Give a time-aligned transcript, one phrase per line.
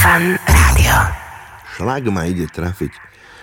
[0.00, 0.96] Fan Rádio.
[1.76, 2.88] Šlak ma ide trafiť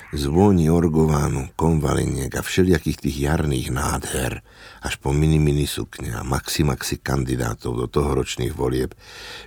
[0.09, 4.41] z vôni orgovánu, konvaliniek a všelijakých tých jarných nádher
[4.81, 8.97] až po mini-mini sukne a maxi-maxi kandidátov do tohoročných volieb.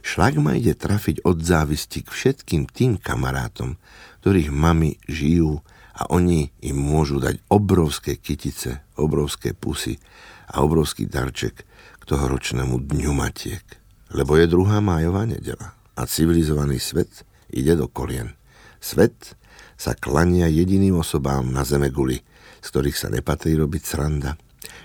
[0.07, 3.75] Šlak ma ide trafiť od závisti k všetkým tým kamarátom,
[4.23, 5.67] ktorých mami žijú
[5.99, 9.99] a oni im môžu dať obrovské kytice, obrovské pusy
[10.47, 11.67] a obrovský darček
[11.99, 13.67] k tohoročnému dňu matiek.
[14.15, 18.35] Lebo je druhá májová nedela a civilizovaný svet ide do kolien.
[18.81, 19.37] Svet
[19.81, 22.21] sa klania jediným osobám na zeme guli,
[22.61, 24.37] z ktorých sa nepatrí robiť sranda.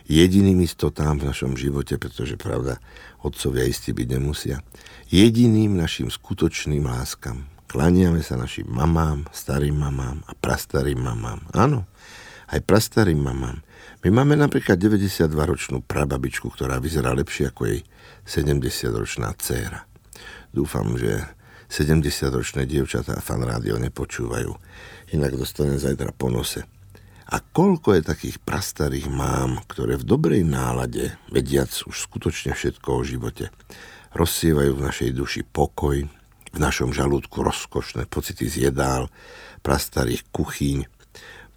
[0.05, 2.77] Jediným istotám v našom živote, pretože pravda,
[3.25, 4.61] otcovia istí byť nemusia.
[5.09, 7.49] Jediným našim skutočným láskam.
[7.65, 11.43] Klaniame sa našim mamám, starým mamám a prastarým mamám.
[11.51, 11.89] Áno,
[12.53, 13.65] aj prastarým mamám.
[14.05, 17.81] My máme napríklad 92-ročnú prababičku, ktorá vyzerá lepšie ako jej
[18.29, 19.89] 70-ročná dcéra.
[20.51, 21.23] Dúfam, že
[21.69, 24.51] 70-ročné dievčatá fan rádio nepočúvajú,
[25.17, 26.63] inak dostane zajtra po nose.
[27.25, 33.01] A koľko je takých prastarých mám, ktoré v dobrej nálade, vediac už skutočne všetko o
[33.01, 33.49] živote,
[34.13, 36.05] rozsievajú v našej duši pokoj,
[36.55, 39.09] v našom žalúdku rozkošné pocity z jedál,
[39.65, 40.85] prastarých kuchyň,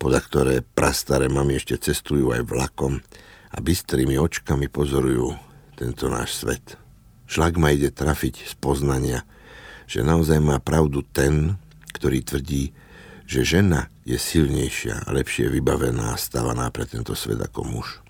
[0.00, 3.04] podľa ktoré prastaré mami ešte cestujú aj vlakom
[3.52, 5.36] a bystrými očkami pozorujú
[5.76, 6.87] tento náš svet.
[7.28, 9.28] Šlak ma ide trafiť z poznania,
[9.84, 11.60] že naozaj má pravdu ten,
[11.92, 12.72] ktorý tvrdí,
[13.28, 18.00] že žena je silnejšia a lepšie vybavená a stavaná pre tento svet ako muž.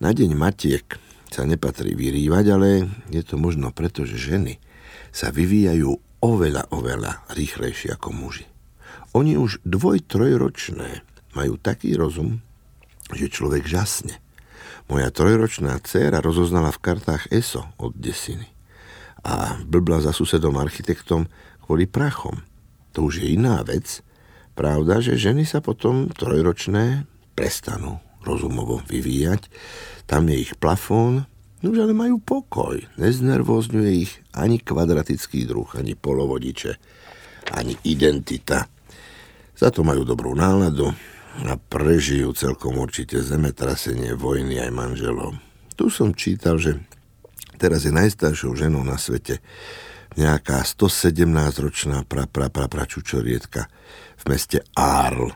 [0.00, 0.96] Na deň matiek
[1.28, 4.56] sa nepatrí vyrývať, ale je to možno preto, že ženy
[5.12, 5.92] sa vyvíjajú
[6.24, 8.48] oveľa, oveľa rýchlejšie ako muži.
[9.12, 11.04] Oni už dvoj, trojročné
[11.36, 12.40] majú taký rozum,
[13.12, 14.23] že človek žasne.
[14.86, 18.54] Moja trojročná dcéra rozoznala v kartách ESO od desiny
[19.24, 21.26] a blbla za susedom architektom
[21.64, 22.44] kvôli prachom.
[22.92, 24.04] To už je iná vec.
[24.54, 29.48] Pravda, že ženy sa potom trojročné prestanú rozumovo vyvíjať.
[30.06, 31.26] Tam je ich plafón,
[31.64, 32.78] no už ale majú pokoj.
[33.00, 36.76] Neznervozňuje ich ani kvadratický druh, ani polovodiče,
[37.56, 38.68] ani identita.
[39.56, 40.92] Za to majú dobrú náladu
[41.42, 45.34] a prežijú celkom určite zemetrasenie, vojny aj manželov.
[45.74, 46.78] Tu som čítal, že
[47.58, 49.42] teraz je najstaršou ženou na svete.
[50.14, 52.70] Nejaká 117-ročná pra, pra, pra,
[54.14, 55.34] v meste Arles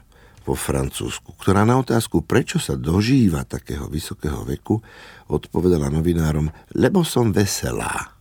[0.49, 4.81] vo Francúzsku, ktorá na otázku, prečo sa dožíva takého vysokého veku,
[5.29, 8.17] odpovedala novinárom, lebo som veselá.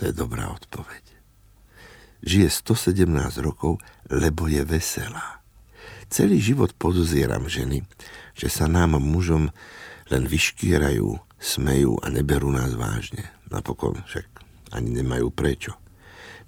[0.00, 1.04] To je dobrá odpoveď.
[2.24, 3.76] Žije 117 rokov,
[4.08, 5.39] lebo je veselá.
[6.10, 7.86] Celý život podozieram ženy,
[8.34, 9.54] že sa nám mužom
[10.10, 11.06] len vyškierajú,
[11.38, 13.30] smejú a neberú nás vážne.
[13.46, 14.26] Napokon však
[14.74, 15.78] ani nemajú prečo.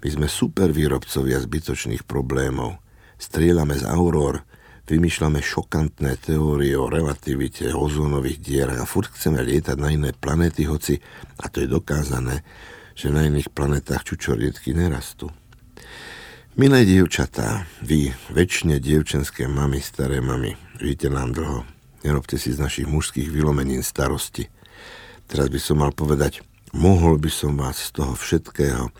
[0.03, 2.75] My sme super výrobcovia zbytočných problémov.
[3.15, 4.43] Strieľame z auror,
[4.83, 10.99] vymýšľame šokantné teórie o relativite, ozónových dierach a furt chceme lietať na iné planety, hoci,
[11.39, 12.43] a to je dokázané,
[12.99, 15.31] že na iných planetách čučorietky nerastú.
[16.53, 21.65] Milé dievčatá, vy, väčšine dievčenské mamy, staré mamy, žijte nám dlho,
[22.05, 24.53] nerobte si z našich mužských vylomenín starosti.
[25.25, 28.93] Teraz by som mal povedať, mohol by som vás z toho všetkého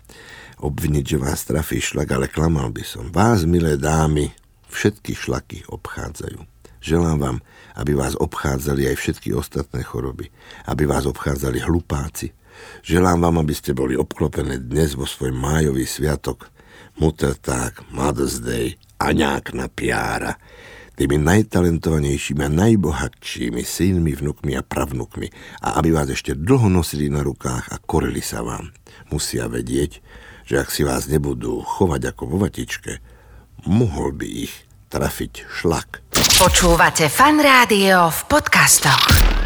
[0.66, 3.14] obviniť, že vás trafí šlak, ale klamal by som.
[3.14, 4.34] Vás, milé dámy,
[4.74, 6.42] všetky šlaky obchádzajú.
[6.82, 7.38] Želám vám,
[7.78, 10.26] aby vás obchádzali aj všetky ostatné choroby,
[10.66, 12.34] aby vás obchádzali hlupáci.
[12.82, 16.50] Želám vám, aby ste boli obklopené dnes vo svoj májový sviatok,
[16.98, 20.38] Muttertag, Mother's Day, Aňák na piára,
[20.94, 25.28] tými najtalentovanejšími a najbohatšími synmi, vnukmi a pravnukmi
[25.66, 28.70] a aby vás ešte dlho nosili na rukách a korili sa vám.
[29.10, 29.98] Musia vedieť,
[30.46, 33.02] že ak si vás nebudú chovať ako vo vatičke,
[33.66, 34.54] mohol by ich
[34.94, 36.06] trafiť šlak.
[36.38, 39.43] Počúvate fan rádio v podcastoch.